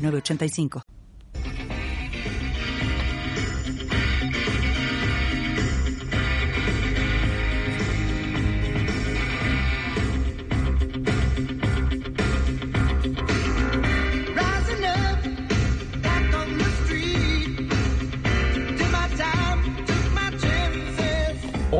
8985. 0.00 0.99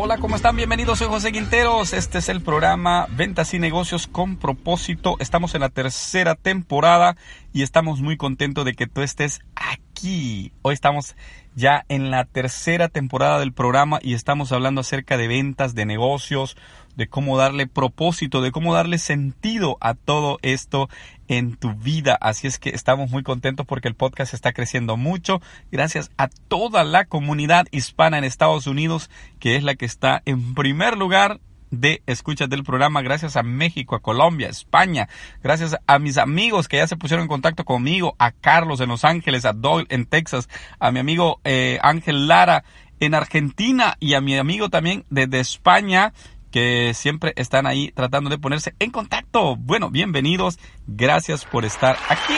Hola, 0.02 0.16
¿cómo 0.16 0.34
están? 0.34 0.56
Bienvenidos, 0.56 0.98
soy 0.98 1.08
José 1.08 1.30
Quinteros. 1.30 1.92
Este 1.92 2.20
es 2.20 2.30
el 2.30 2.40
programa 2.40 3.06
Ventas 3.10 3.52
y 3.52 3.58
Negocios 3.58 4.06
con 4.06 4.38
propósito. 4.38 5.16
Estamos 5.18 5.54
en 5.54 5.60
la 5.60 5.68
tercera 5.68 6.36
temporada 6.36 7.18
y 7.52 7.60
estamos 7.60 8.00
muy 8.00 8.16
contentos 8.16 8.64
de 8.64 8.72
que 8.72 8.86
tú 8.86 9.02
estés 9.02 9.40
aquí. 9.54 10.54
Hoy 10.62 10.72
estamos 10.72 11.16
ya 11.54 11.84
en 11.90 12.10
la 12.10 12.24
tercera 12.24 12.88
temporada 12.88 13.40
del 13.40 13.52
programa 13.52 13.98
y 14.00 14.14
estamos 14.14 14.52
hablando 14.52 14.80
acerca 14.80 15.18
de 15.18 15.28
ventas, 15.28 15.74
de 15.74 15.84
negocios, 15.84 16.56
de 16.96 17.08
cómo 17.08 17.36
darle 17.36 17.66
propósito, 17.66 18.42
de 18.42 18.52
cómo 18.52 18.74
darle 18.74 18.98
sentido 18.98 19.76
a 19.80 19.94
todo 19.94 20.38
esto 20.42 20.88
en 21.28 21.56
tu 21.56 21.74
vida. 21.74 22.18
Así 22.20 22.46
es 22.46 22.58
que 22.58 22.70
estamos 22.70 23.10
muy 23.10 23.22
contentos 23.22 23.66
porque 23.66 23.88
el 23.88 23.94
podcast 23.94 24.34
está 24.34 24.52
creciendo 24.52 24.96
mucho. 24.96 25.40
Gracias 25.70 26.10
a 26.16 26.28
toda 26.28 26.84
la 26.84 27.04
comunidad 27.04 27.66
hispana 27.70 28.18
en 28.18 28.24
Estados 28.24 28.66
Unidos, 28.66 29.10
que 29.38 29.56
es 29.56 29.62
la 29.62 29.74
que 29.74 29.86
está 29.86 30.22
en 30.24 30.54
primer 30.54 30.96
lugar 30.96 31.40
de 31.70 32.02
escuchas 32.06 32.48
del 32.48 32.64
programa, 32.64 33.00
gracias 33.02 33.36
a 33.36 33.42
México, 33.42 33.94
a 33.94 34.00
Colombia, 34.00 34.48
a 34.48 34.50
España, 34.50 35.08
gracias 35.42 35.76
a 35.86 35.98
mis 35.98 36.18
amigos 36.18 36.68
que 36.68 36.78
ya 36.78 36.86
se 36.86 36.96
pusieron 36.96 37.22
en 37.22 37.28
contacto 37.28 37.64
conmigo, 37.64 38.16
a 38.18 38.32
Carlos 38.32 38.80
en 38.80 38.88
Los 38.88 39.04
Ángeles, 39.04 39.44
a 39.44 39.52
Doyle 39.52 39.86
en 39.88 40.06
Texas, 40.06 40.48
a 40.78 40.90
mi 40.90 40.98
amigo 40.98 41.40
eh, 41.44 41.78
Ángel 41.82 42.26
Lara 42.26 42.64
en 42.98 43.14
Argentina 43.14 43.96
y 44.00 44.14
a 44.14 44.20
mi 44.20 44.36
amigo 44.36 44.68
también 44.68 45.04
desde 45.10 45.40
España 45.40 46.12
que 46.50 46.92
siempre 46.94 47.32
están 47.36 47.66
ahí 47.66 47.92
tratando 47.92 48.30
de 48.30 48.38
ponerse 48.38 48.74
en 48.78 48.90
contacto. 48.90 49.56
Bueno, 49.56 49.90
bienvenidos, 49.90 50.58
gracias 50.86 51.44
por 51.44 51.64
estar 51.64 51.96
aquí. 52.08 52.34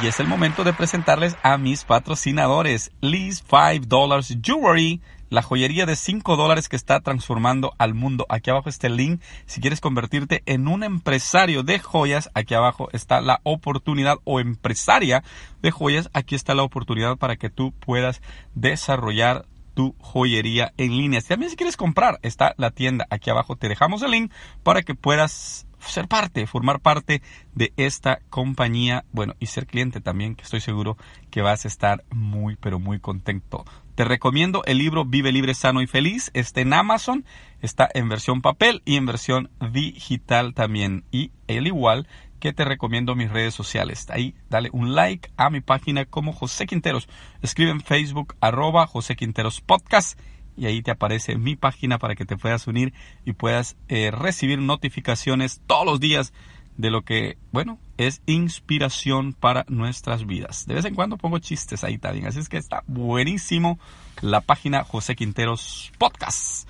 Y 0.00 0.06
es 0.06 0.20
el 0.20 0.26
momento 0.26 0.64
de 0.64 0.72
presentarles 0.72 1.36
a 1.42 1.58
mis 1.58 1.84
patrocinadores. 1.84 2.92
Liz 3.00 3.44
$5 3.46 3.86
Dollars 3.86 4.36
Jewelry, 4.42 5.02
la 5.32 5.40
joyería 5.40 5.86
de 5.86 5.96
5 5.96 6.36
dólares 6.36 6.68
que 6.68 6.76
está 6.76 7.00
transformando 7.00 7.72
al 7.78 7.94
mundo. 7.94 8.26
Aquí 8.28 8.50
abajo 8.50 8.68
está 8.68 8.86
el 8.86 8.96
link. 8.96 9.22
Si 9.46 9.62
quieres 9.62 9.80
convertirte 9.80 10.42
en 10.44 10.68
un 10.68 10.84
empresario 10.84 11.62
de 11.62 11.78
joyas, 11.78 12.30
aquí 12.34 12.52
abajo 12.52 12.90
está 12.92 13.22
la 13.22 13.40
oportunidad 13.42 14.18
o 14.24 14.40
empresaria 14.40 15.24
de 15.62 15.70
joyas. 15.70 16.10
Aquí 16.12 16.34
está 16.34 16.54
la 16.54 16.64
oportunidad 16.64 17.16
para 17.16 17.36
que 17.36 17.48
tú 17.48 17.72
puedas 17.72 18.20
desarrollar 18.54 19.46
tu 19.72 19.96
joyería 20.00 20.74
en 20.76 20.98
línea. 20.98 21.22
También 21.22 21.48
si 21.48 21.56
quieres 21.56 21.78
comprar, 21.78 22.18
está 22.20 22.52
la 22.58 22.70
tienda. 22.70 23.06
Aquí 23.08 23.30
abajo 23.30 23.56
te 23.56 23.70
dejamos 23.70 24.02
el 24.02 24.10
link 24.10 24.32
para 24.62 24.82
que 24.82 24.94
puedas 24.94 25.66
ser 25.86 26.08
parte, 26.08 26.46
formar 26.46 26.80
parte 26.80 27.22
de 27.54 27.72
esta 27.76 28.20
compañía, 28.30 29.04
bueno, 29.12 29.34
y 29.38 29.46
ser 29.46 29.66
cliente 29.66 30.00
también, 30.00 30.34
que 30.34 30.42
estoy 30.42 30.60
seguro 30.60 30.96
que 31.30 31.42
vas 31.42 31.64
a 31.64 31.68
estar 31.68 32.04
muy, 32.10 32.56
pero 32.56 32.78
muy 32.78 32.98
contento. 33.00 33.64
Te 33.94 34.04
recomiendo 34.04 34.62
el 34.64 34.78
libro 34.78 35.04
Vive 35.04 35.32
Libre, 35.32 35.54
Sano 35.54 35.82
y 35.82 35.86
Feliz. 35.86 36.30
Está 36.32 36.62
en 36.62 36.72
Amazon, 36.72 37.26
está 37.60 37.88
en 37.92 38.08
versión 38.08 38.40
papel 38.40 38.80
y 38.86 38.96
en 38.96 39.04
versión 39.04 39.50
digital 39.72 40.54
también. 40.54 41.04
Y 41.10 41.30
al 41.46 41.66
igual 41.66 42.08
que 42.40 42.52
te 42.52 42.64
recomiendo 42.64 43.14
mis 43.14 43.30
redes 43.30 43.54
sociales. 43.54 44.08
Ahí 44.10 44.34
dale 44.50 44.70
un 44.72 44.94
like 44.94 45.30
a 45.36 45.50
mi 45.50 45.60
página 45.60 46.06
como 46.06 46.32
José 46.32 46.66
Quinteros. 46.66 47.08
Escribe 47.42 47.70
en 47.70 47.82
Facebook 47.82 48.34
arroba 48.40 48.86
José 48.86 49.14
Quinteros 49.14 49.60
Podcast 49.60 50.18
y 50.56 50.66
ahí 50.66 50.82
te 50.82 50.90
aparece 50.90 51.36
mi 51.36 51.56
página 51.56 51.98
para 51.98 52.14
que 52.14 52.24
te 52.24 52.36
puedas 52.36 52.66
unir 52.66 52.92
y 53.24 53.32
puedas 53.32 53.76
eh, 53.88 54.10
recibir 54.10 54.58
notificaciones 54.58 55.60
todos 55.66 55.86
los 55.86 56.00
días 56.00 56.32
de 56.76 56.90
lo 56.90 57.02
que, 57.02 57.36
bueno, 57.52 57.78
es 57.98 58.22
inspiración 58.26 59.34
para 59.34 59.64
nuestras 59.68 60.26
vidas. 60.26 60.66
De 60.66 60.74
vez 60.74 60.84
en 60.84 60.94
cuando 60.94 61.16
pongo 61.16 61.38
chistes 61.38 61.84
ahí 61.84 61.98
también, 61.98 62.26
así 62.26 62.38
es 62.38 62.48
que 62.48 62.56
está 62.56 62.82
buenísimo 62.86 63.78
la 64.20 64.40
página 64.40 64.84
José 64.84 65.14
Quinteros 65.14 65.92
Podcast. 65.98 66.68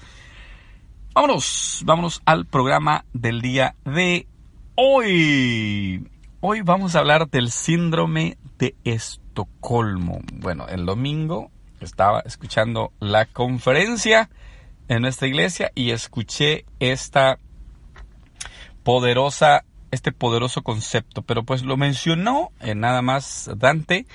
Vámonos, 1.15 1.82
vámonos 1.84 2.22
al 2.25 2.47
programa 2.47 3.04
del 3.12 3.42
día 3.42 3.76
de 3.84 4.26
hoy. 4.75 6.09
Hoy 6.41 6.62
vamos 6.62 6.97
a 6.97 7.00
hablar 7.00 7.28
del 7.31 7.50
síndrome 7.50 8.38
de 8.59 8.75
Estocolmo. 8.84 10.21
Bueno, 10.32 10.66
el 10.69 10.87
domingo 10.87 11.50
estaba 11.84 12.20
escuchando 12.20 12.93
la 13.00 13.26
conferencia 13.26 14.31
en 14.88 15.03
nuestra 15.03 15.28
iglesia 15.28 15.72
y 15.75 15.91
escuché 15.91 16.65
esta 16.81 17.38
poderosa 18.82 19.65
este 19.92 20.10
poderoso 20.10 20.62
concepto, 20.62 21.22
pero 21.22 21.44
pues 21.44 21.62
lo 21.62 21.76
mencionó 21.76 22.50
en 22.60 22.81
nada 22.81 23.03
más 23.03 23.50
Dante 23.56 24.06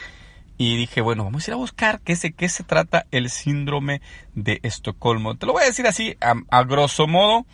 y 0.57 0.75
dije, 0.75 1.01
bueno, 1.01 1.23
vamos 1.23 1.47
a 1.47 1.51
ir 1.51 1.53
a 1.53 1.57
buscar 1.57 2.01
qué 2.01 2.15
se, 2.15 2.33
qué 2.33 2.49
se 2.49 2.63
trata 2.63 3.05
el 3.11 3.29
síndrome 3.29 4.01
de 4.33 4.59
Estocolmo. 4.63 5.35
Te 5.35 5.45
lo 5.45 5.53
voy 5.53 5.61
a 5.61 5.67
decir 5.67 5.85
así, 5.85 6.17
a 6.19 6.63
grosso 6.63 7.05
modo, 7.05 7.45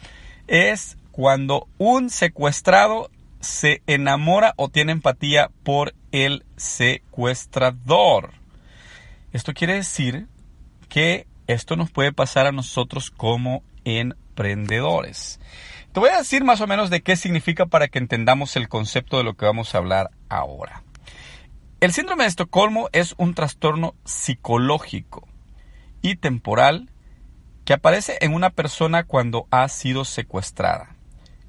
es 0.48 0.98
cuando 1.12 1.68
un 1.78 2.10
secuestrado 2.10 3.12
se 3.42 3.82
enamora 3.88 4.54
o 4.56 4.70
tiene 4.70 4.94
empatía 4.94 5.52
por 5.64 5.94
el 6.14 6.46
secuestrador. 6.56 8.32
Esto 9.34 9.54
quiere 9.54 9.74
decir 9.74 10.28
que 10.90 11.26
esto 11.48 11.76
nos 11.76 11.90
puede 11.90 12.14
pasar 12.14 12.46
a 12.46 12.52
nosotros 12.52 13.10
como 13.10 13.64
emprendedores. 13.84 15.40
Te 15.92 16.00
voy 16.00 16.12
a 16.12 16.20
decir 16.20 16.44
más 16.44 16.62
o 16.62 16.68
menos 16.68 16.92
de 16.92 17.02
qué 17.02 17.16
significa 17.16 17.66
para 17.66 17.88
que 17.88 17.98
entendamos 17.98 18.56
el 18.56 18.70
concepto 18.70 19.18
de 19.18 19.24
lo 19.24 19.34
que 19.34 19.48
vamos 19.48 19.74
a 19.74 19.80
hablar 19.80 20.12
ahora. 20.30 20.84
El 21.82 21.94
síndrome 21.94 22.24
de 22.24 22.30
Estocolmo 22.30 22.90
es 22.94 23.16
un 23.18 23.34
trastorno 23.34 23.96
psicológico 24.06 25.28
y 26.04 26.16
temporal 26.16 26.92
que 27.66 27.74
aparece 27.74 28.18
en 28.22 28.36
una 28.36 28.52
persona 28.52 29.04
cuando 29.04 29.48
ha 29.50 29.68
sido 29.68 30.06
secuestrada. 30.06 30.96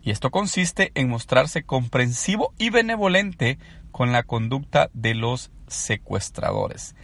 Y 0.03 0.11
esto 0.11 0.31
consiste 0.31 0.91
en 0.95 1.11
mostrarse 1.11 1.65
comprensivo 1.65 2.55
y 2.59 2.71
benevolente 2.71 3.59
con 3.91 4.11
la 4.12 4.22
conducta 4.22 4.91
de 4.95 5.15
los 5.15 5.51
secuestradores. 5.66 6.95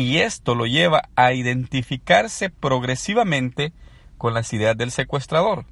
Y 0.00 0.18
esto 0.18 0.54
lo 0.54 0.66
lleva 0.66 1.08
a 1.16 1.32
identificarse 1.32 2.50
progresivamente 2.50 3.72
con 4.18 4.34
las 4.34 4.52
ideas 4.52 4.76
del 4.76 4.90
secuestrador 4.90 5.66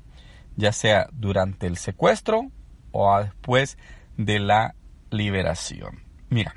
ya 0.59 0.73
sea 0.73 1.09
durante 1.13 1.69
el 1.69 1.77
secuestro 1.77 2.51
o 2.91 3.17
después 3.23 3.79
de 4.17 4.41
la 4.41 4.75
liberación. 5.11 6.03
Mira, 6.31 6.55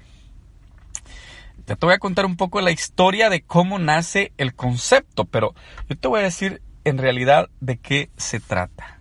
te 1.65 1.75
voy 1.79 1.93
a 1.93 1.99
contar 1.99 2.25
un 2.25 2.35
poco 2.35 2.59
la 2.61 2.71
historia 2.71 3.29
de 3.29 3.43
cómo 3.43 3.77
nace 3.77 4.33
el 4.37 4.55
concepto, 4.55 5.25
pero 5.25 5.53
yo 5.87 5.95
te 5.97 6.07
voy 6.07 6.21
a 6.21 6.23
decir 6.23 6.63
en 6.83 6.97
realidad 6.97 7.49
de 7.59 7.77
qué 7.77 8.09
se 8.17 8.39
trata. 8.39 8.99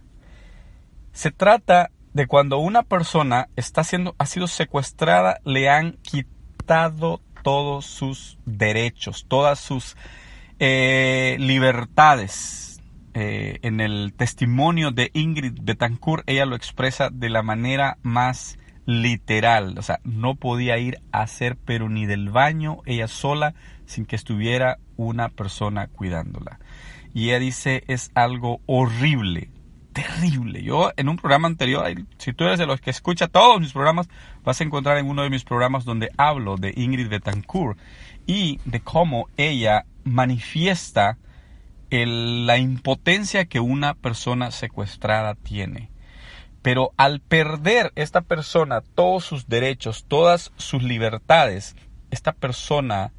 Se 1.12 1.30
trata 1.30 1.90
de 2.12 2.26
cuando 2.26 2.58
una 2.58 2.82
persona 2.82 3.48
está 3.56 3.82
siendo, 3.84 4.14
ha 4.18 4.26
sido 4.26 4.48
secuestrada, 4.48 5.40
le 5.44 5.70
han 5.70 5.92
quitado 6.02 7.22
todos 7.42 7.86
sus 7.86 8.38
derechos, 8.44 9.26
todas 9.28 9.58
sus 9.58 9.96
eh, 10.58 11.36
libertades, 11.38 12.70
eh, 13.12 13.58
en 13.62 13.80
el 13.80 14.12
testimonio 14.16 14.92
de 14.92 15.10
Ingrid 15.14 15.58
Betancourt, 15.62 16.22
ella 16.28 16.46
lo 16.46 16.54
expresa 16.54 17.10
de 17.10 17.28
la 17.28 17.42
manera 17.42 17.98
más 18.02 18.56
literal. 18.86 19.76
O 19.78 19.82
sea, 19.82 20.00
no 20.04 20.36
podía 20.36 20.78
ir 20.78 20.98
a 21.10 21.22
hacer 21.22 21.56
pero 21.56 21.88
ni 21.88 22.06
del 22.06 22.30
baño 22.30 22.82
ella 22.86 23.08
sola 23.08 23.54
sin 23.84 24.06
que 24.06 24.14
estuviera 24.14 24.78
una 24.96 25.28
persona 25.28 25.88
cuidándola. 25.88 26.60
y 27.12 27.30
ella 27.30 27.40
dice 27.40 27.82
es 27.88 28.12
algo 28.14 28.60
horrible, 28.66 29.50
terrible. 29.92 30.62
Yo 30.62 30.92
en 30.96 31.08
un 31.08 31.16
programa 31.16 31.48
anterior, 31.48 31.86
si 32.18 32.32
tú 32.32 32.44
eres 32.44 32.58
de 32.58 32.66
los 32.66 32.80
que 32.80 32.90
escucha 32.90 33.28
todos 33.28 33.60
mis 33.60 33.72
programas, 33.72 34.08
vas 34.44 34.60
a 34.60 34.64
encontrar 34.64 34.98
en 34.98 35.06
uno 35.06 35.22
de 35.22 35.30
mis 35.30 35.44
programas 35.44 35.84
donde 35.84 36.10
hablo 36.16 36.56
de 36.56 36.72
Ingrid 36.76 37.08
Betancourt 37.08 37.78
y 38.26 38.60
de 38.64 38.80
cómo 38.80 39.28
ella 39.36 39.86
manifiesta 40.04 41.18
la 41.90 42.56
impotencia 42.58 43.46
que 43.46 43.60
una 43.60 43.94
persona 43.94 44.50
secuestrada 44.50 45.34
tiene. 45.34 45.90
Pero 46.62 46.92
al 46.96 47.20
perder 47.20 47.92
esta 47.96 48.20
persona 48.20 48.82
todos 48.82 49.24
sus 49.24 49.48
derechos, 49.48 50.04
todas 50.06 50.52
sus 50.56 50.82
libertades, 50.82 51.74
esta 52.10 52.32
persona 52.32 53.12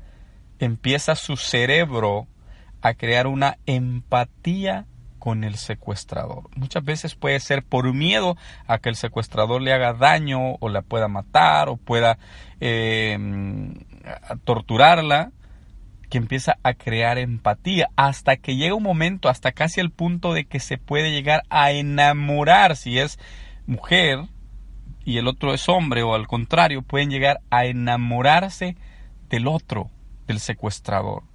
empieza 0.59 1.15
su 1.15 1.37
cerebro 1.37 2.27
a 2.81 2.93
crear 2.93 3.27
una 3.27 3.57
empatía 3.65 4.85
con 5.21 5.43
el 5.43 5.55
secuestrador. 5.55 6.49
Muchas 6.55 6.83
veces 6.83 7.13
puede 7.13 7.39
ser 7.39 7.61
por 7.61 7.93
miedo 7.93 8.37
a 8.65 8.79
que 8.79 8.89
el 8.89 8.95
secuestrador 8.95 9.61
le 9.61 9.71
haga 9.71 9.93
daño 9.93 10.55
o 10.59 10.67
la 10.67 10.81
pueda 10.81 11.07
matar 11.07 11.69
o 11.69 11.77
pueda 11.77 12.17
eh, 12.59 13.19
torturarla, 14.45 15.31
que 16.09 16.17
empieza 16.17 16.57
a 16.63 16.73
crear 16.73 17.19
empatía 17.19 17.89
hasta 17.95 18.35
que 18.37 18.55
llega 18.55 18.73
un 18.73 18.81
momento, 18.81 19.29
hasta 19.29 19.51
casi 19.51 19.79
el 19.79 19.91
punto 19.91 20.33
de 20.33 20.45
que 20.45 20.59
se 20.59 20.79
puede 20.79 21.11
llegar 21.11 21.43
a 21.51 21.71
enamorar 21.71 22.75
si 22.75 22.97
es 22.97 23.19
mujer 23.67 24.25
y 25.05 25.19
el 25.19 25.27
otro 25.27 25.53
es 25.53 25.69
hombre 25.69 26.01
o 26.01 26.15
al 26.15 26.25
contrario, 26.25 26.81
pueden 26.81 27.11
llegar 27.11 27.41
a 27.51 27.65
enamorarse 27.65 28.75
del 29.29 29.45
otro, 29.45 29.91
del 30.25 30.39
secuestrador. 30.39 31.30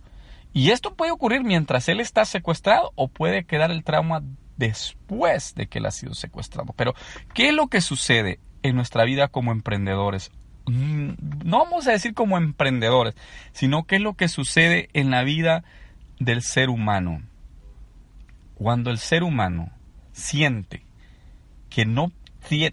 Y 0.56 0.70
esto 0.70 0.94
puede 0.94 1.12
ocurrir 1.12 1.44
mientras 1.44 1.86
él 1.90 2.00
está 2.00 2.24
secuestrado 2.24 2.90
o 2.94 3.08
puede 3.08 3.44
quedar 3.44 3.70
el 3.70 3.84
trauma 3.84 4.22
después 4.56 5.54
de 5.54 5.66
que 5.66 5.80
él 5.80 5.84
ha 5.84 5.90
sido 5.90 6.14
secuestrado. 6.14 6.72
Pero, 6.78 6.94
¿qué 7.34 7.48
es 7.48 7.54
lo 7.54 7.66
que 7.66 7.82
sucede 7.82 8.40
en 8.62 8.74
nuestra 8.74 9.04
vida 9.04 9.28
como 9.28 9.52
emprendedores? 9.52 10.30
Mm, 10.64 11.10
No 11.44 11.58
vamos 11.58 11.86
a 11.86 11.92
decir 11.92 12.14
como 12.14 12.38
emprendedores, 12.38 13.14
sino 13.52 13.84
qué 13.84 13.96
es 13.96 14.00
lo 14.00 14.14
que 14.14 14.28
sucede 14.28 14.88
en 14.94 15.10
la 15.10 15.24
vida 15.24 15.62
del 16.20 16.40
ser 16.40 16.70
humano. 16.70 17.20
Cuando 18.54 18.90
el 18.90 18.96
ser 18.96 19.24
humano 19.24 19.72
siente 20.12 20.86
que 21.68 21.84
no 21.84 22.12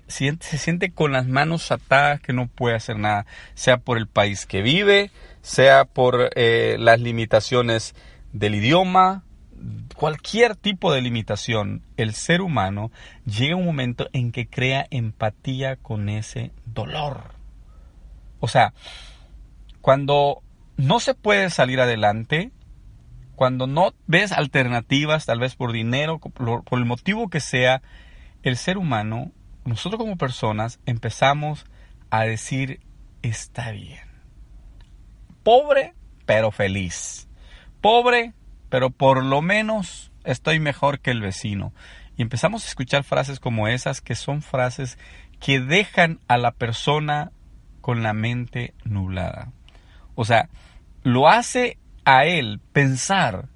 se 0.08 0.38
siente 0.58 0.92
con 0.92 1.12
las 1.12 1.28
manos 1.28 1.70
atadas, 1.72 2.22
que 2.22 2.32
no 2.32 2.48
puede 2.48 2.78
hacer 2.78 2.98
nada, 2.98 3.26
sea 3.56 3.80
por 3.80 3.98
el 3.98 4.08
país 4.08 4.46
que 4.46 4.62
vive, 4.62 5.12
sea 5.44 5.84
por 5.84 6.32
eh, 6.36 6.78
las 6.80 7.00
limitaciones 7.02 7.94
del 8.32 8.56
idioma, 8.56 9.24
cualquier 9.94 10.56
tipo 10.56 10.92
de 10.92 11.02
limitación, 11.02 11.84
el 11.98 12.14
ser 12.14 12.42
humano 12.42 12.92
llega 13.26 13.58
un 13.58 13.66
momento 13.66 14.08
en 14.14 14.32
que 14.32 14.48
crea 14.48 14.88
empatía 14.90 15.76
con 15.76 16.08
ese 16.10 16.52
dolor. 16.66 17.36
O 18.40 18.48
sea, 18.48 18.74
cuando 19.82 20.42
no 20.78 21.02
se 21.02 21.14
puede 21.14 21.50
salir 21.50 21.82
adelante, 21.82 22.52
cuando 23.36 23.68
no 23.68 23.94
ves 24.08 24.32
alternativas, 24.32 25.26
tal 25.26 25.40
vez 25.40 25.56
por 25.56 25.74
dinero, 25.74 26.20
por 26.20 26.64
por 26.64 26.80
el 26.80 26.86
motivo 26.86 27.30
que 27.30 27.42
sea, 27.42 27.82
el 28.44 28.56
ser 28.56 28.78
humano, 28.78 29.32
nosotros 29.66 30.00
como 30.00 30.18
personas, 30.18 30.80
empezamos 30.86 31.66
a 32.10 32.24
decir, 32.24 32.80
está 33.22 33.72
bien. 33.72 34.03
Pobre, 35.44 35.94
pero 36.26 36.52
feliz. 36.52 37.28
Pobre, 37.82 38.34
pero 38.70 38.90
por 38.90 39.24
lo 39.24 39.42
menos 39.42 40.12
estoy 40.24 40.60
mejor 40.60 41.00
que 41.00 41.12
el 41.12 41.22
vecino. 41.22 41.74
Y 42.16 42.22
empezamos 42.22 42.64
a 42.64 42.68
escuchar 42.68 43.04
frases 43.04 43.40
como 43.40 43.68
esas, 43.68 44.02
que 44.02 44.16
son 44.16 44.42
frases 44.42 44.98
que 45.40 45.60
dejan 45.60 46.20
a 46.28 46.38
la 46.38 46.52
persona 46.52 47.32
con 47.82 48.04
la 48.04 48.14
mente 48.14 48.74
nublada. 48.86 49.52
O 50.16 50.24
sea, 50.24 50.48
lo 51.04 51.28
hace 51.28 51.78
a 52.06 52.26
él 52.26 52.62
pensar 52.72 53.50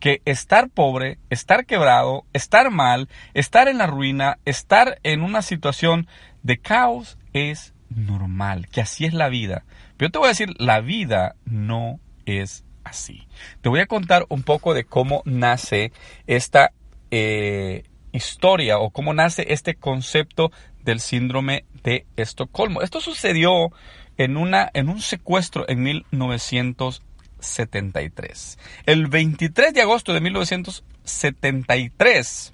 que 0.00 0.22
estar 0.24 0.70
pobre, 0.70 1.18
estar 1.30 1.66
quebrado, 1.66 2.24
estar 2.32 2.70
mal, 2.70 3.08
estar 3.34 3.68
en 3.68 3.78
la 3.78 3.86
ruina, 3.86 4.38
estar 4.44 4.98
en 5.02 5.22
una 5.22 5.42
situación 5.42 6.08
de 6.42 6.58
caos 6.58 7.18
es 7.32 7.74
normal, 7.88 8.68
que 8.68 8.80
así 8.80 9.04
es 9.04 9.14
la 9.14 9.28
vida. 9.28 9.64
Pero 9.96 10.08
yo 10.08 10.12
te 10.12 10.18
voy 10.18 10.26
a 10.26 10.30
decir, 10.30 10.54
la 10.58 10.80
vida 10.80 11.36
no 11.44 12.00
es 12.26 12.64
así. 12.84 13.26
Te 13.60 13.68
voy 13.68 13.80
a 13.80 13.86
contar 13.86 14.24
un 14.28 14.42
poco 14.42 14.74
de 14.74 14.84
cómo 14.84 15.22
nace 15.24 15.92
esta 16.26 16.72
eh, 17.10 17.84
historia 18.12 18.78
o 18.78 18.90
cómo 18.90 19.12
nace 19.14 19.52
este 19.52 19.74
concepto 19.74 20.52
del 20.82 21.00
síndrome 21.00 21.64
de 21.82 22.06
Estocolmo. 22.16 22.82
Esto 22.82 23.00
sucedió 23.00 23.72
en, 24.16 24.36
una, 24.36 24.70
en 24.74 24.88
un 24.88 25.00
secuestro 25.00 25.68
en 25.68 25.82
1973. 25.82 28.58
El 28.86 29.08
23 29.08 29.74
de 29.74 29.82
agosto 29.82 30.12
de 30.12 30.20
1973, 30.20 32.52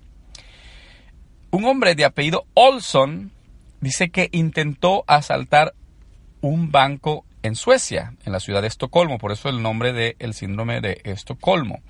un 1.50 1.64
hombre 1.64 1.94
de 1.94 2.04
apellido 2.04 2.46
Olson 2.54 3.32
dice 3.80 4.10
que 4.10 4.28
intentó 4.32 5.04
asaltar 5.06 5.74
un 6.40 6.70
banco 6.70 7.24
en 7.42 7.54
Suecia, 7.54 8.14
en 8.24 8.32
la 8.32 8.40
ciudad 8.40 8.62
de 8.62 8.68
Estocolmo, 8.68 9.18
por 9.18 9.32
eso 9.32 9.48
el 9.48 9.62
nombre 9.62 9.92
del 9.92 10.34
síndrome 10.34 10.80
de 10.80 11.00
Estocolmo. 11.04 11.80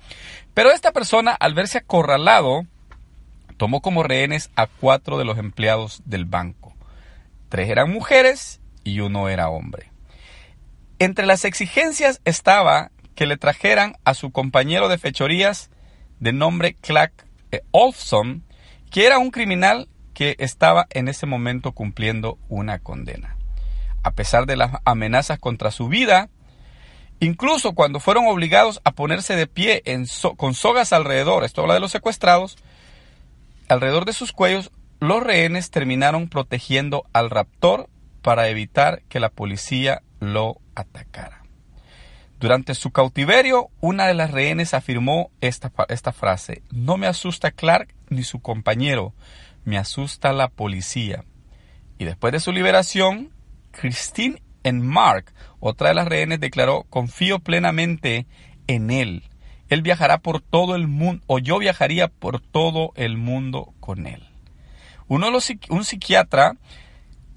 Pero 0.53 0.71
esta 0.71 0.91
persona, 0.91 1.31
al 1.31 1.53
verse 1.53 1.79
acorralado, 1.79 2.65
tomó 3.57 3.81
como 3.81 4.03
rehenes 4.03 4.49
a 4.55 4.67
cuatro 4.67 5.17
de 5.17 5.25
los 5.25 5.37
empleados 5.37 6.01
del 6.05 6.25
banco. 6.25 6.73
Tres 7.49 7.69
eran 7.69 7.91
mujeres 7.91 8.61
y 8.83 9.01
uno 9.01 9.29
era 9.29 9.49
hombre. 9.49 9.91
Entre 10.99 11.25
las 11.25 11.45
exigencias 11.45 12.21
estaba 12.25 12.91
que 13.15 13.25
le 13.25 13.37
trajeran 13.37 13.95
a 14.05 14.13
su 14.13 14.31
compañero 14.31 14.87
de 14.87 14.97
fechorías 14.97 15.69
de 16.19 16.33
nombre 16.33 16.75
Clark 16.75 17.13
eh, 17.51 17.61
Olson, 17.71 18.43
que 18.89 19.05
era 19.05 19.17
un 19.19 19.31
criminal 19.31 19.89
que 20.13 20.35
estaba 20.39 20.87
en 20.91 21.07
ese 21.07 21.25
momento 21.25 21.71
cumpliendo 21.71 22.37
una 22.49 22.79
condena. 22.79 23.37
A 24.03 24.11
pesar 24.11 24.45
de 24.45 24.55
las 24.55 24.71
amenazas 24.85 25.39
contra 25.39 25.71
su 25.71 25.87
vida, 25.87 26.29
incluso 27.19 27.73
cuando 27.73 27.99
fueron 27.99 28.27
obligados 28.27 28.81
a 28.83 28.91
ponerse 28.91 29.35
de 29.35 29.47
pie 29.47 29.83
con 30.37 30.53
sogas 30.53 30.93
alrededor, 30.93 31.43
esto 31.43 31.61
habla 31.61 31.75
de 31.75 31.79
los 31.79 31.91
secuestrados, 31.91 32.57
alrededor 33.69 34.05
de 34.05 34.13
sus 34.13 34.31
cuellos, 34.31 34.71
los 34.99 35.23
rehenes 35.23 35.71
terminaron 35.71 36.29
protegiendo 36.29 37.05
al 37.13 37.29
raptor 37.29 37.89
para 38.21 38.49
evitar 38.49 39.01
que 39.09 39.19
la 39.19 39.29
policía 39.29 40.03
lo 40.19 40.59
atacara. 40.75 41.41
Durante 42.39 42.73
su 42.73 42.91
cautiverio, 42.91 43.69
una 43.81 44.07
de 44.07 44.15
las 44.15 44.31
rehenes 44.31 44.73
afirmó 44.73 45.29
esta, 45.41 45.71
esta 45.89 46.11
frase, 46.11 46.63
no 46.71 46.97
me 46.97 47.07
asusta 47.07 47.51
Clark 47.51 47.93
ni 48.09 48.23
su 48.23 48.41
compañero, 48.41 49.13
me 49.63 49.77
asusta 49.77 50.33
la 50.33 50.49
policía. 50.49 51.23
Y 51.99 52.05
después 52.05 52.33
de 52.33 52.39
su 52.39 52.51
liberación, 52.51 53.31
Christine 53.71 54.41
en 54.63 54.85
Mark, 54.85 55.33
otra 55.59 55.89
de 55.89 55.95
las 55.95 56.07
rehenes, 56.07 56.39
declaró, 56.39 56.83
confío 56.89 57.39
plenamente 57.39 58.27
en 58.67 58.91
él. 58.91 59.23
Él 59.69 59.81
viajará 59.81 60.19
por 60.19 60.41
todo 60.41 60.75
el 60.75 60.87
mundo, 60.87 61.23
o 61.27 61.39
yo 61.39 61.57
viajaría 61.57 62.07
por 62.09 62.41
todo 62.41 62.91
el 62.95 63.17
mundo 63.17 63.73
con 63.79 64.05
él. 64.05 64.27
Uno 65.07 65.27
de 65.27 65.31
los, 65.31 65.51
un 65.69 65.83
psiquiatra 65.83 66.57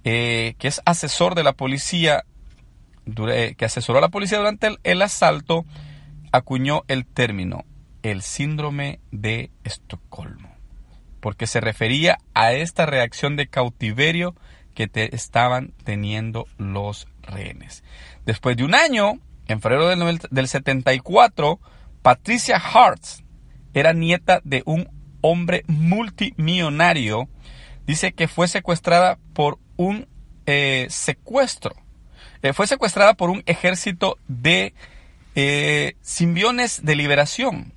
eh, 0.04 0.54
que 0.58 0.68
es 0.68 0.82
asesor 0.84 1.34
de 1.34 1.44
la 1.44 1.52
policía, 1.54 2.24
dura- 3.06 3.54
que 3.54 3.64
asesoró 3.64 3.98
a 3.98 4.02
la 4.02 4.08
policía 4.10 4.38
durante 4.38 4.76
el 4.82 5.02
asalto, 5.02 5.64
acuñó 6.32 6.82
el 6.88 7.06
término, 7.06 7.64
el 8.02 8.20
síndrome 8.22 9.00
de 9.12 9.50
Estocolmo, 9.62 10.50
porque 11.20 11.46
se 11.46 11.60
refería 11.60 12.18
a 12.34 12.52
esta 12.52 12.84
reacción 12.84 13.36
de 13.36 13.46
cautiverio 13.46 14.34
que 14.74 14.88
te 14.88 15.14
estaban 15.14 15.72
teniendo 15.84 16.46
los 16.58 17.06
rehenes. 17.22 17.82
Después 18.26 18.56
de 18.56 18.64
un 18.64 18.74
año, 18.74 19.14
en 19.46 19.60
febrero 19.60 19.88
del, 19.88 19.98
novel- 19.98 20.28
del 20.30 20.48
74, 20.48 21.60
Patricia 22.02 22.56
Hartz 22.56 23.22
era 23.72 23.92
nieta 23.92 24.40
de 24.44 24.62
un 24.66 24.88
hombre 25.20 25.64
multimillonario. 25.68 27.28
Dice 27.86 28.12
que 28.12 28.28
fue 28.28 28.48
secuestrada 28.48 29.18
por 29.32 29.58
un 29.76 30.06
eh, 30.46 30.86
secuestro. 30.90 31.74
Eh, 32.42 32.52
fue 32.52 32.66
secuestrada 32.66 33.14
por 33.14 33.30
un 33.30 33.42
ejército 33.46 34.18
de 34.28 34.74
eh, 35.34 35.96
simbiones 36.02 36.84
de 36.84 36.96
liberación. 36.96 37.72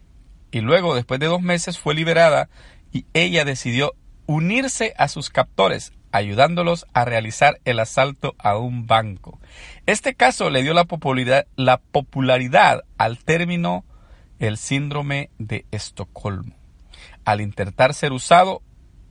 Y 0.52 0.62
luego, 0.62 0.96
después 0.96 1.20
de 1.20 1.28
dos 1.28 1.42
meses, 1.42 1.78
fue 1.78 1.94
liberada 1.94 2.50
y 2.92 3.06
ella 3.14 3.46
decidió 3.46 3.94
unirse 4.26 4.94
a 4.98 5.08
sus 5.08 5.30
captores, 5.30 5.94
ayudándolos 6.12 6.86
a 6.94 7.06
realizar 7.06 7.60
el 7.66 7.80
asalto 7.80 8.36
a 8.38 8.58
un 8.58 8.88
banco. 8.88 9.40
Este 9.86 10.16
caso 10.16 10.50
le 10.50 10.64
dio 10.64 10.74
la 10.74 10.86
popularidad, 10.86 11.48
la 11.56 11.78
popularidad 11.78 12.84
al 12.98 13.20
término 13.24 13.86
el 14.40 14.58
síndrome 14.58 15.30
de 15.38 15.66
Estocolmo. 15.72 16.54
Al 17.26 17.42
intentar 17.42 17.94
ser 17.94 18.12
usado 18.12 18.62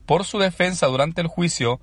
por 0.06 0.24
su 0.24 0.38
defensa 0.38 0.86
durante 0.86 1.20
el 1.20 1.26
juicio, 1.26 1.80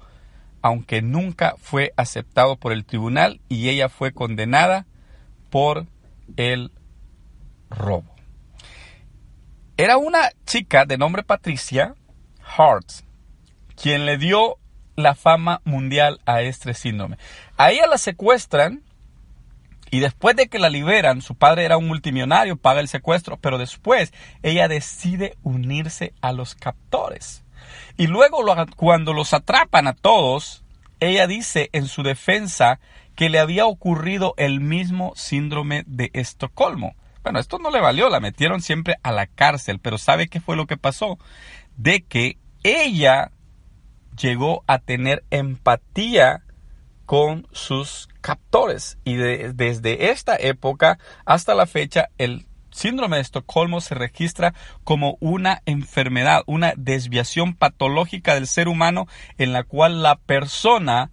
aunque 0.62 1.01
nunca 1.01 1.55
fue 1.58 1.93
aceptado 1.98 2.55
por 2.55 2.72
el 2.72 2.86
tribunal 2.86 3.41
y 3.50 3.70
ella 3.70 3.89
fue 3.89 4.13
condenada 4.13 4.86
por 5.50 5.88
el 6.38 6.72
robo. 7.70 8.15
Era 9.75 9.98
una 9.98 10.29
chica 10.46 10.86
de 10.86 10.98
nombre 10.98 11.24
Patricia 11.24 11.96
Hart 12.58 13.03
quien 13.75 14.05
le 14.05 14.17
dio 14.17 14.58
la 14.95 15.15
fama 15.15 15.62
mundial 15.63 16.19
a 16.25 16.41
este 16.41 16.73
síndrome. 16.73 17.17
A 17.57 17.71
ella 17.71 17.88
la 17.88 17.97
secuestran 17.97 18.83
y 19.93 20.00
después 20.00 20.35
de 20.35 20.47
que 20.47 20.57
la 20.57 20.69
liberan, 20.69 21.21
su 21.21 21.35
padre 21.35 21.65
era 21.65 21.77
un 21.77 21.88
multimillonario, 21.88 22.57
paga 22.57 22.79
el 22.79 22.88
secuestro, 22.88 23.38
pero 23.38 23.59
después 23.59 24.12
ella 24.41 24.67
decide 24.67 25.38
unirse 25.43 26.13
a 26.21 26.31
los 26.31 26.55
captores. 26.55 27.43
Y 27.95 28.07
luego 28.07 28.43
cuando 28.75 29.13
los 29.13 29.33
atrapan 29.33 29.88
a 29.88 29.93
todos, 29.93 30.63
ella 31.00 31.27
dice 31.27 31.69
en 31.73 31.88
su 31.88 32.01
defensa 32.01 32.79
que 33.15 33.29
le 33.29 33.39
había 33.39 33.67
ocurrido 33.67 34.33
el 34.38 34.62
mismo 34.62 35.13
síndrome 35.15 35.83
de 35.85 36.09
Estocolmo. 36.13 36.95
Bueno, 37.21 37.39
esto 37.39 37.59
no 37.59 37.69
le 37.69 37.79
valió, 37.79 38.09
la 38.09 38.19
metieron 38.19 38.62
siempre 38.62 38.95
a 39.03 39.12
la 39.12 39.27
cárcel, 39.27 39.79
pero 39.79 39.97
¿sabe 39.97 40.27
qué 40.27 40.41
fue 40.41 40.55
lo 40.55 40.65
que 40.65 40.75
pasó? 40.75 41.19
De 41.77 42.01
que 42.01 42.38
ella 42.63 43.31
llegó 44.17 44.63
a 44.67 44.79
tener 44.79 45.24
empatía 45.29 46.43
con 47.05 47.48
sus 47.51 48.08
captores 48.22 48.98
y 49.03 49.15
desde 49.15 50.12
esta 50.12 50.36
época 50.36 50.98
hasta 51.25 51.53
la 51.53 51.65
fecha 51.65 52.10
el 52.17 52.46
síndrome 52.72 53.17
de 53.17 53.22
Estocolmo 53.22 53.82
se 53.82 53.96
registra 53.96 54.53
como 54.84 55.17
una 55.20 55.62
enfermedad, 55.65 56.43
una 56.48 56.74
desviación 56.75 57.53
patológica 57.53 58.34
del 58.34 58.48
ser 58.48 58.67
humano 58.67 59.08
en 59.38 59.53
la 59.53 59.63
cual 59.63 60.01
la 60.01 60.15
persona 60.15 61.12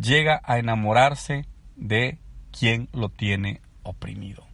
llega 0.00 0.40
a 0.44 0.58
enamorarse 0.58 1.46
de 1.76 2.18
quien 2.50 2.88
lo 2.92 3.08
tiene 3.08 3.60
oprimido. 3.82 4.46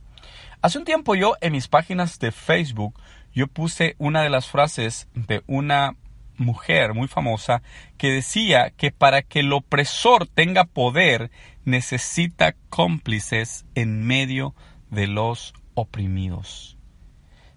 Hace 0.60 0.78
un 0.78 0.84
tiempo 0.84 1.14
yo 1.14 1.34
en 1.40 1.52
mis 1.52 1.68
páginas 1.68 2.18
de 2.18 2.32
Facebook 2.32 3.00
yo 3.32 3.46
puse 3.46 3.96
una 3.98 4.22
de 4.22 4.30
las 4.30 4.46
frases 4.46 5.08
de 5.14 5.42
una 5.46 5.96
mujer 6.42 6.94
muy 6.94 7.08
famosa 7.08 7.62
que 7.96 8.10
decía 8.10 8.70
que 8.76 8.90
para 8.90 9.22
que 9.22 9.40
el 9.40 9.52
opresor 9.52 10.26
tenga 10.26 10.64
poder 10.64 11.30
necesita 11.64 12.54
cómplices 12.68 13.64
en 13.74 14.02
medio 14.06 14.54
de 14.90 15.06
los 15.06 15.54
oprimidos. 15.74 16.76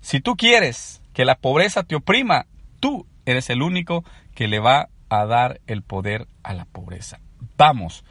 Si 0.01 0.20
tú 0.20 0.36
quieres 0.36 1.01
que 1.13 1.25
la 1.25 1.36
pobreza 1.36 1.84
te 1.84 1.96
oprima, 1.96 2.46
tú 2.80 3.08
eres 3.25 3.50
el 3.50 3.62
único 3.62 4.06
que 4.34 4.48
le 4.48 4.60
va 4.60 4.89
a 5.10 5.25
dar 5.25 5.60
el 5.68 5.82
poder 5.82 6.27
a 6.44 6.54
la 6.54 6.65
pobreza. 6.65 7.20
Vamos, 7.58 8.04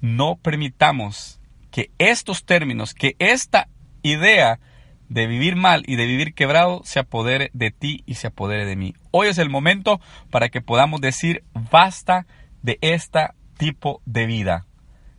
no 0.00 0.36
permitamos 0.36 1.40
que 1.70 1.90
estos 1.98 2.44
términos, 2.44 2.94
que 2.94 3.16
esta 3.18 3.68
idea 4.02 4.60
de 5.10 5.26
vivir 5.26 5.56
mal 5.56 5.82
y 5.86 5.96
de 5.96 6.06
vivir 6.06 6.34
quebrado 6.34 6.80
se 6.84 7.00
apodere 7.00 7.50
de 7.52 7.72
ti 7.72 8.04
y 8.06 8.14
se 8.14 8.28
apodere 8.28 8.64
de 8.64 8.76
mí. 8.76 8.94
Hoy 9.10 9.26
es 9.26 9.38
el 9.38 9.50
momento 9.50 10.00
para 10.30 10.48
que 10.48 10.62
podamos 10.62 11.00
decir 11.00 11.42
basta 11.52 12.26
de 12.62 12.78
este 12.80 13.28
tipo 13.58 14.00
de 14.06 14.26
vida. 14.26 14.66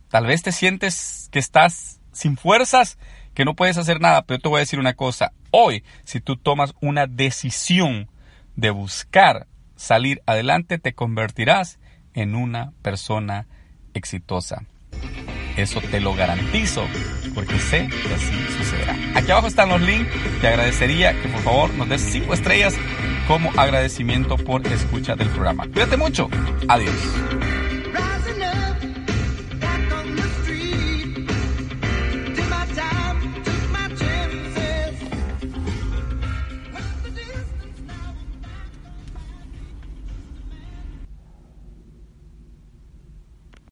Tal 0.08 0.26
vez 0.26 0.42
te 0.42 0.50
sientes 0.50 1.28
que 1.30 1.38
estás 1.38 2.00
sin 2.10 2.36
fuerzas, 2.36 2.98
que 3.34 3.44
no 3.44 3.54
puedes 3.54 3.76
hacer 3.76 4.00
nada, 4.00 4.22
pero 4.22 4.40
te 4.40 4.48
voy 4.48 4.58
a 4.58 4.60
decir 4.60 4.80
una 4.80 4.94
cosa. 4.94 5.32
Hoy, 5.50 5.84
si 6.04 6.20
tú 6.20 6.36
tomas 6.36 6.74
una 6.80 7.06
decisión 7.06 8.10
de 8.56 8.70
buscar 8.70 9.46
salir 9.76 10.22
adelante, 10.26 10.78
te 10.78 10.94
convertirás 10.94 11.78
en 12.14 12.34
una 12.34 12.72
persona 12.80 13.46
exitosa. 13.92 14.64
Eso 15.56 15.82
te 15.82 16.00
lo 16.00 16.14
garantizo, 16.14 16.86
porque 17.34 17.58
sé 17.58 17.88
que 17.88 18.14
así 18.14 18.32
sucederá. 18.58 18.96
Aquí 19.14 19.30
abajo 19.30 19.46
están 19.46 19.68
los 19.68 19.80
links. 19.80 20.10
Te 20.40 20.48
agradecería 20.48 21.20
que 21.20 21.28
por 21.28 21.40
favor 21.42 21.74
nos 21.74 21.88
des 21.88 22.00
5 22.00 22.34
estrellas 22.34 22.74
como 23.26 23.50
agradecimiento 23.56 24.36
por 24.36 24.66
escucha 24.66 25.16
del 25.16 25.28
programa. 25.28 25.66
Cuídate 25.68 25.96
mucho. 25.96 26.28
Adiós. 26.68 26.94